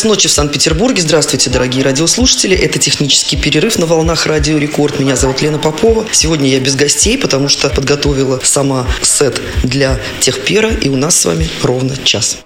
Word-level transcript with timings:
Час 0.00 0.08
ночи 0.08 0.28
в 0.28 0.32
Санкт-Петербурге. 0.32 1.02
Здравствуйте, 1.02 1.50
дорогие 1.50 1.84
радиослушатели. 1.84 2.56
Это 2.56 2.78
технический 2.78 3.36
перерыв 3.36 3.78
на 3.78 3.84
волнах 3.84 4.24
Радио 4.24 4.56
Рекорд. 4.56 4.98
Меня 4.98 5.14
зовут 5.14 5.42
Лена 5.42 5.58
Попова. 5.58 6.06
Сегодня 6.10 6.48
я 6.48 6.58
без 6.58 6.74
гостей, 6.74 7.18
потому 7.18 7.48
что 7.48 7.68
подготовила 7.68 8.40
сама 8.42 8.86
сет 9.02 9.42
для 9.62 10.00
техпера. 10.20 10.70
И 10.72 10.88
у 10.88 10.96
нас 10.96 11.20
с 11.20 11.26
вами 11.26 11.46
ровно 11.62 11.98
час. 12.02 12.38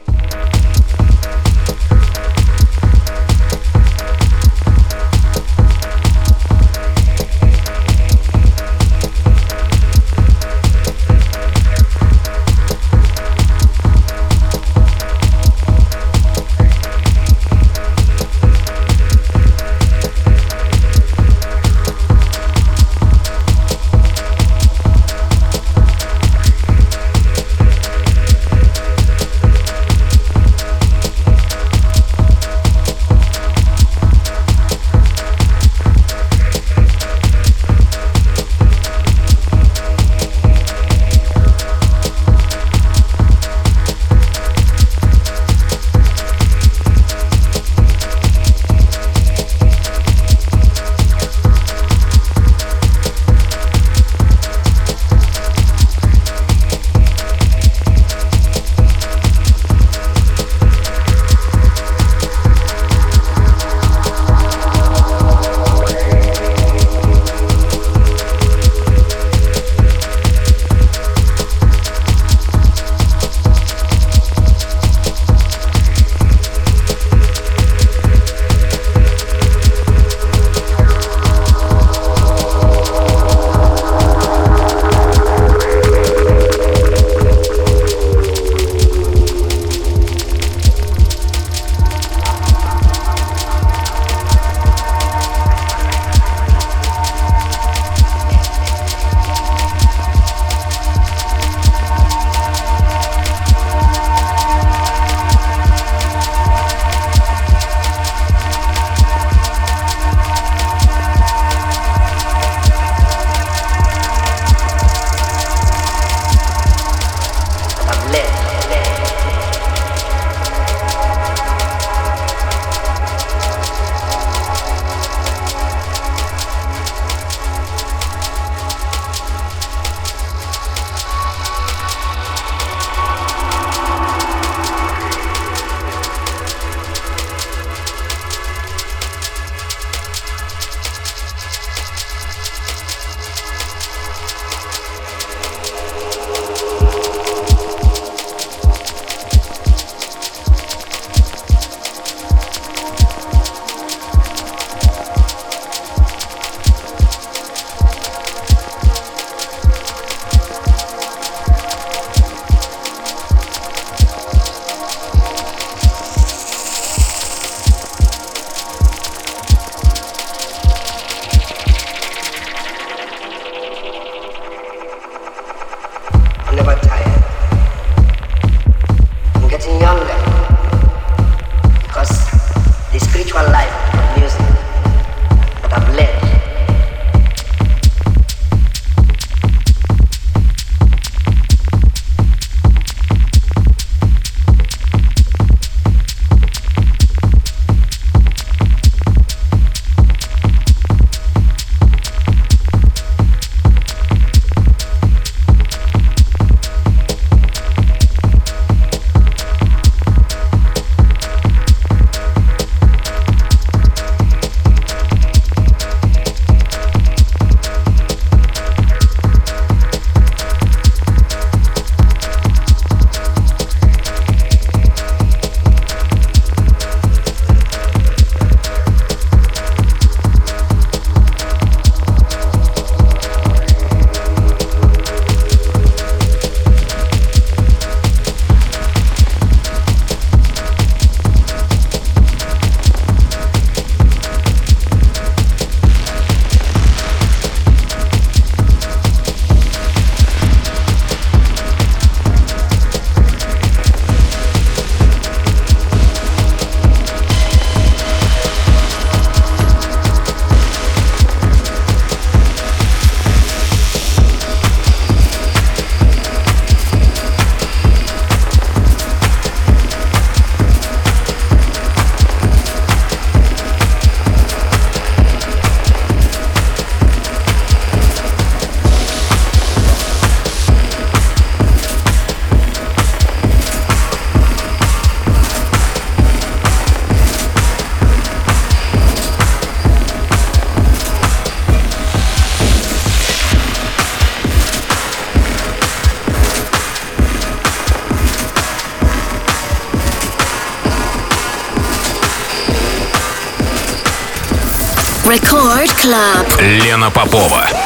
Club. 306.94 307.05
Лена 307.05 307.11
Попова. 307.11 307.83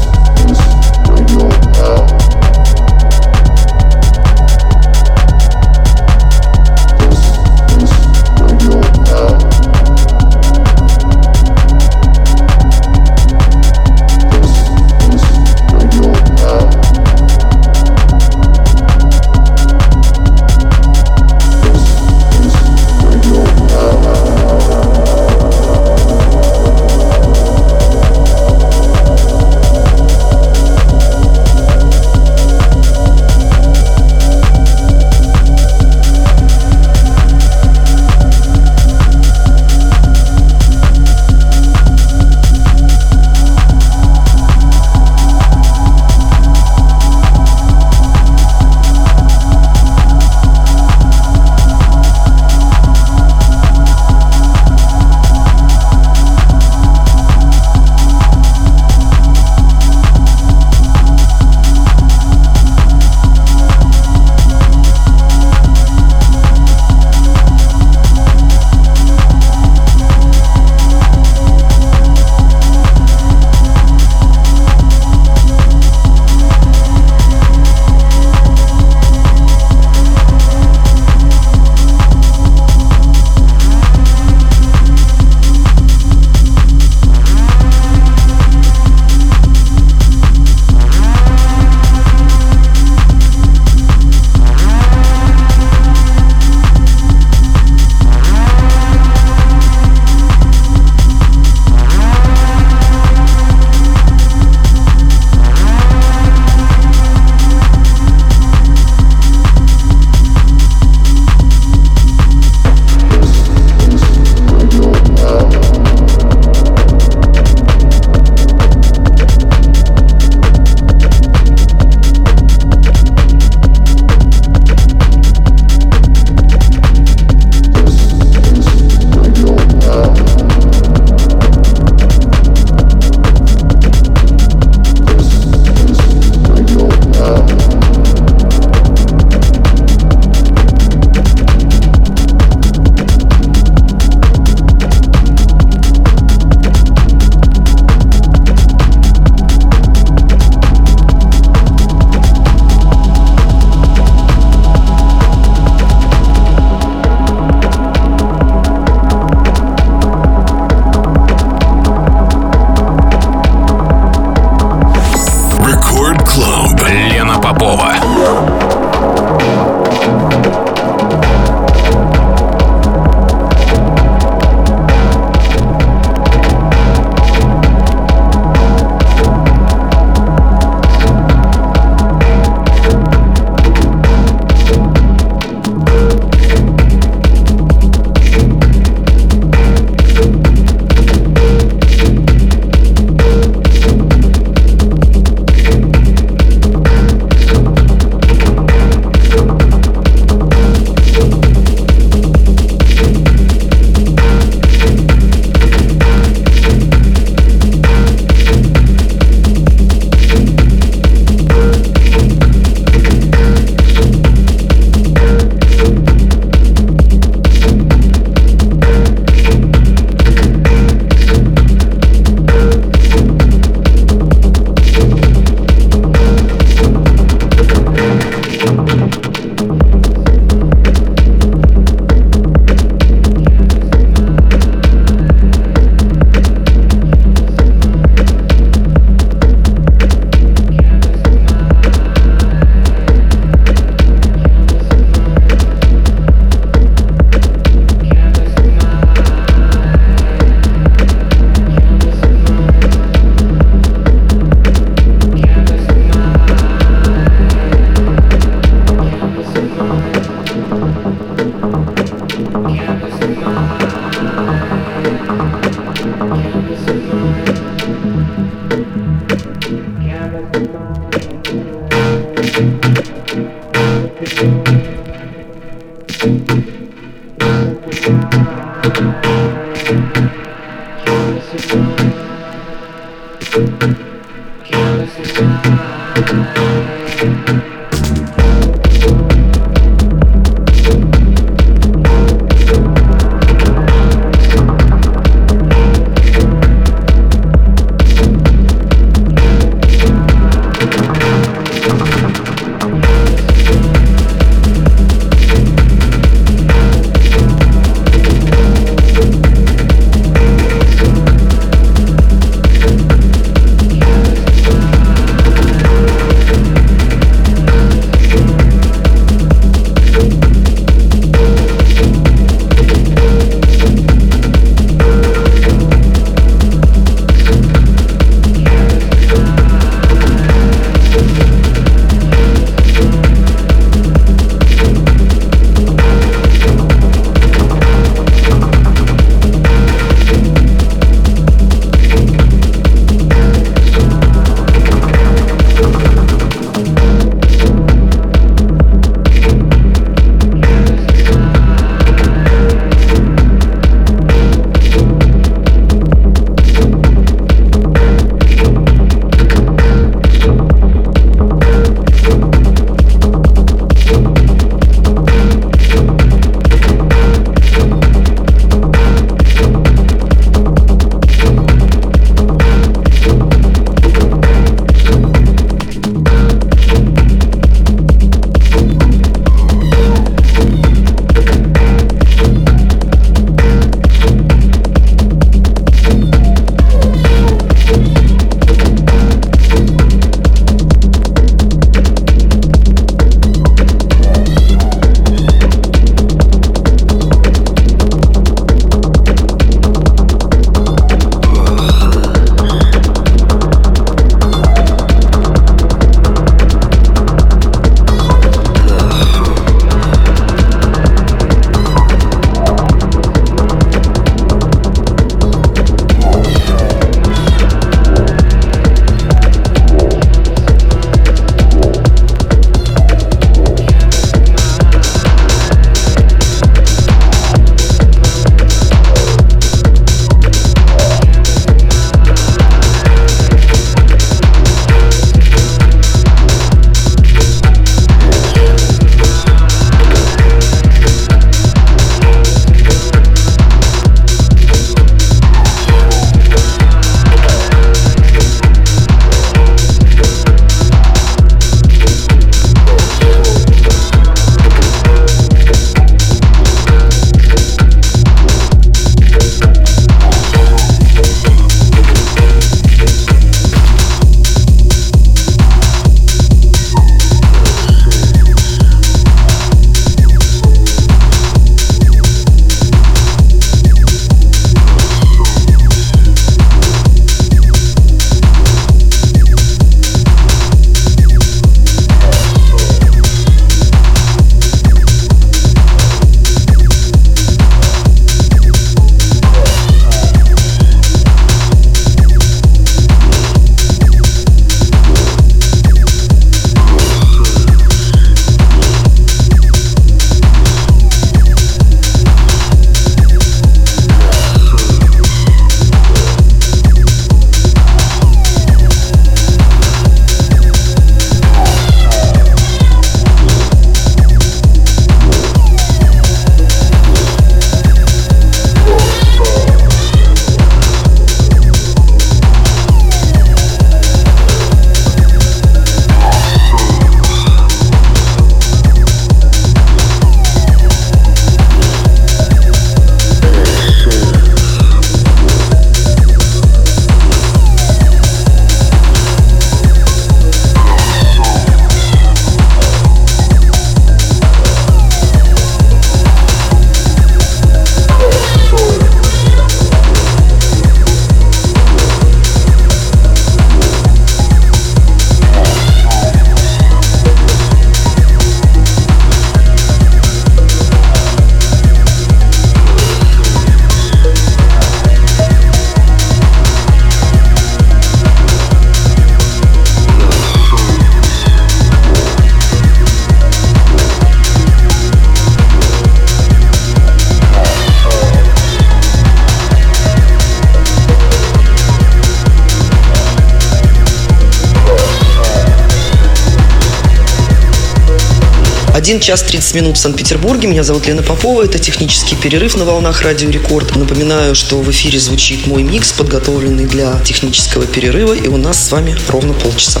1 589.10 589.20
час 589.20 589.42
30 589.42 589.74
минут 589.74 589.96
в 589.96 590.00
Санкт-Петербурге. 590.00 590.68
Меня 590.68 590.84
зовут 590.84 591.08
Лена 591.08 591.22
Попова. 591.22 591.64
Это 591.64 591.80
технический 591.80 592.36
перерыв 592.36 592.76
на 592.76 592.84
волнах 592.84 593.22
Радио 593.22 593.50
Рекорд. 593.50 593.96
Напоминаю, 593.96 594.54
что 594.54 594.80
в 594.80 594.88
эфире 594.92 595.18
звучит 595.18 595.66
мой 595.66 595.82
микс, 595.82 596.12
подготовленный 596.12 596.86
для 596.86 597.18
технического 597.24 597.86
перерыва. 597.86 598.34
И 598.34 598.46
у 598.46 598.56
нас 598.56 598.86
с 598.86 598.92
вами 598.92 599.16
ровно 599.26 599.52
полчаса. 599.52 600.00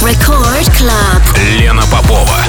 Record 0.00 0.70
Club. 0.78 1.58
Лена 1.58 1.82
Попова. 1.90 2.46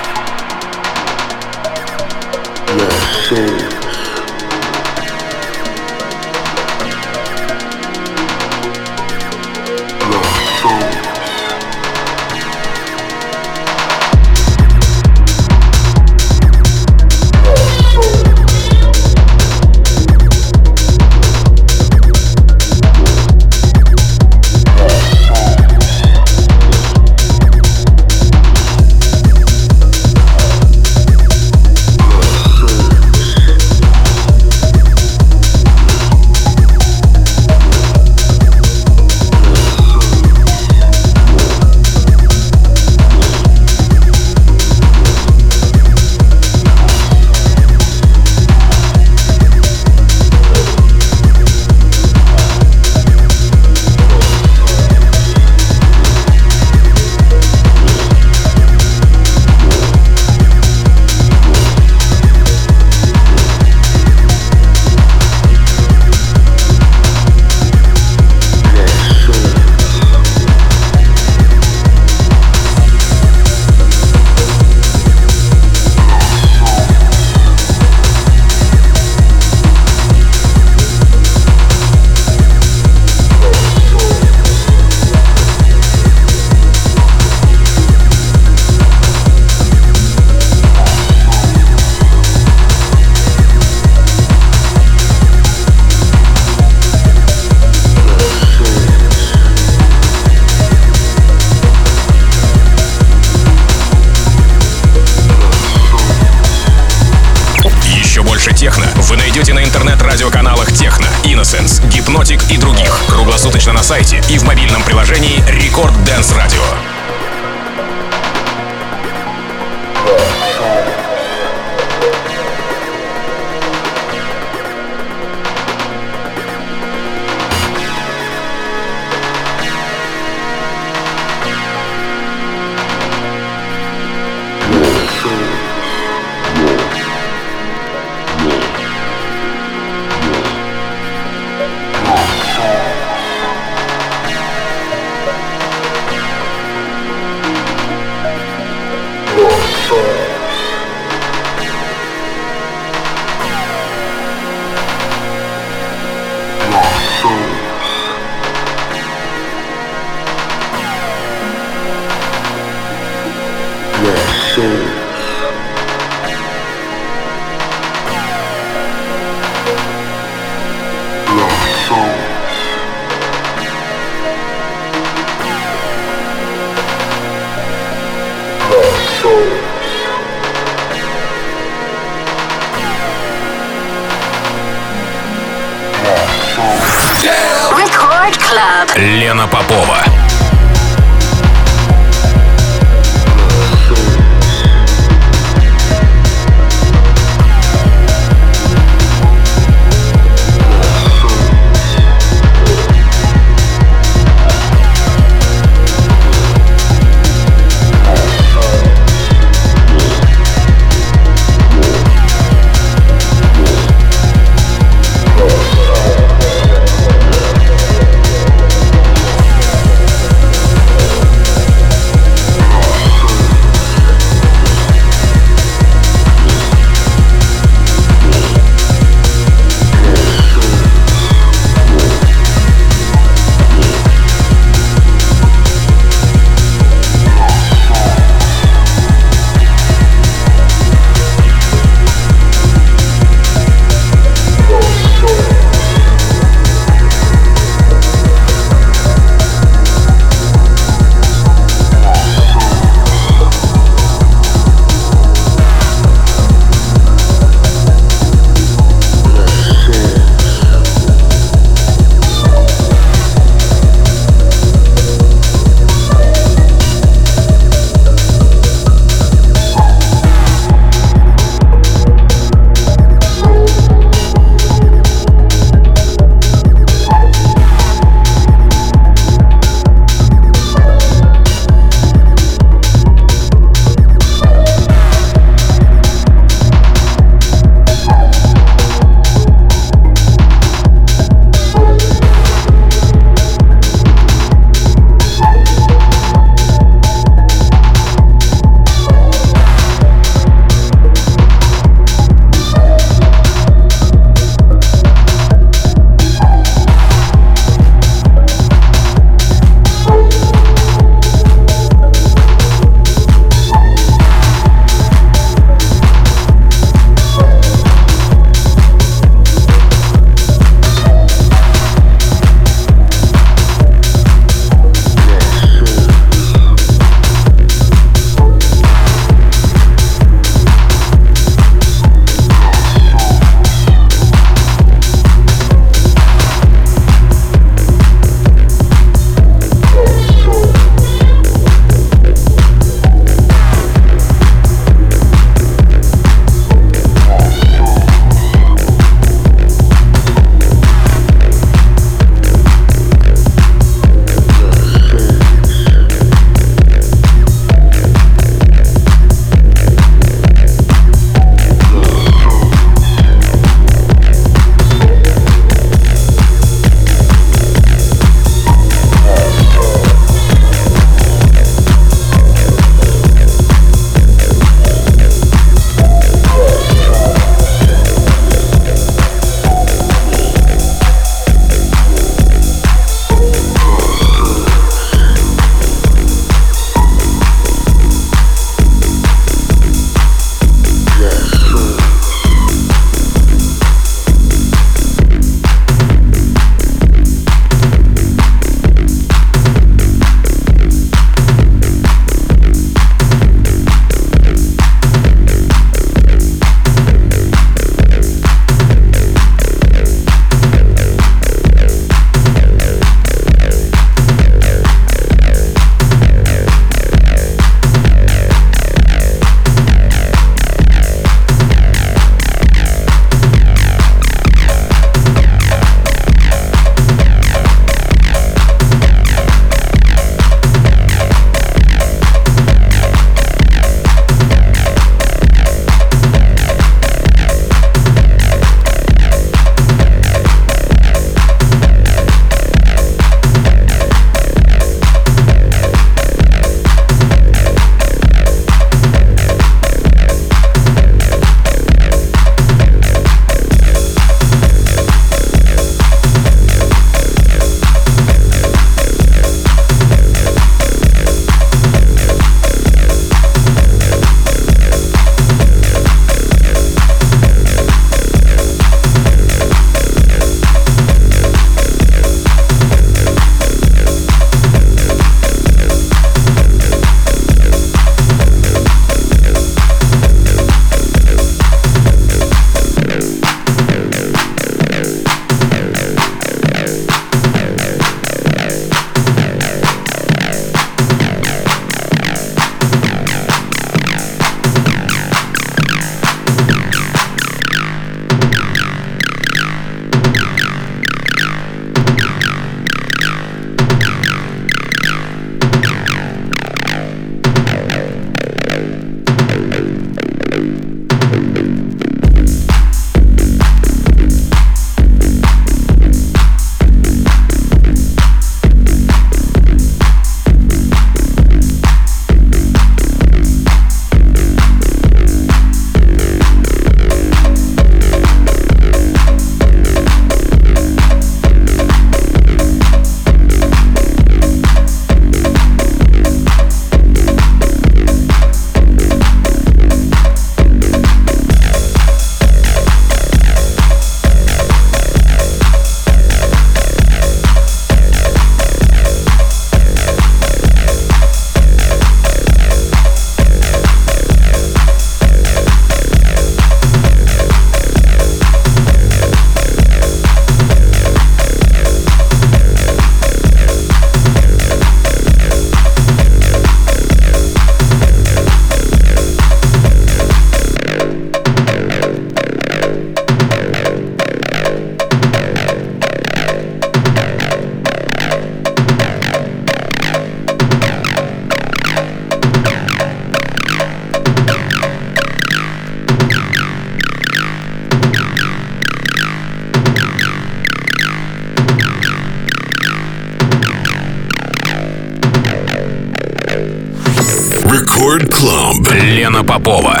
Клаб. 598.26 598.88
Лена 599.02 599.42
Попова. 599.44 600.00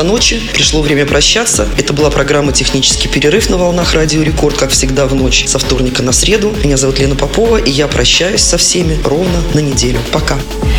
Часа 0.00 0.04
ночи. 0.04 0.40
Пришло 0.54 0.80
время 0.82 1.06
прощаться. 1.06 1.68
Это 1.76 1.92
была 1.92 2.10
программа 2.10 2.52
«Технический 2.52 3.08
перерыв» 3.08 3.50
на 3.50 3.56
волнах 3.56 3.94
Радио 3.94 4.22
Рекорд, 4.22 4.56
как 4.56 4.70
всегда 4.70 5.06
в 5.06 5.14
ночь 5.14 5.44
со 5.46 5.58
вторника 5.58 6.02
на 6.02 6.12
среду. 6.12 6.54
Меня 6.64 6.76
зовут 6.76 6.98
Лена 6.98 7.16
Попова, 7.16 7.58
и 7.58 7.70
я 7.70 7.86
прощаюсь 7.86 8.42
со 8.42 8.56
всеми 8.56 8.98
ровно 9.04 9.42
на 9.54 9.60
неделю. 9.60 9.98
Пока. 10.12 10.36
Пока. 10.36 10.69